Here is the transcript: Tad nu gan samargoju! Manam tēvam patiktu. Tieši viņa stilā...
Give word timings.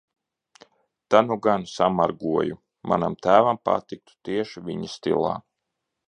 Tad 1.15 1.25
nu 1.31 1.35
gan 1.47 1.65
samargoju! 1.71 2.57
Manam 2.91 3.17
tēvam 3.25 3.59
patiktu. 3.69 4.17
Tieši 4.31 4.65
viņa 4.71 4.89
stilā... 4.95 5.35